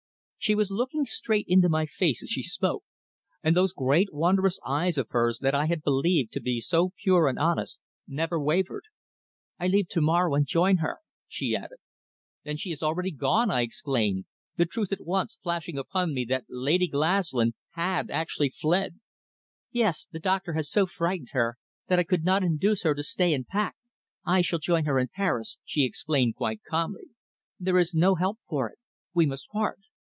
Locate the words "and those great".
3.43-4.11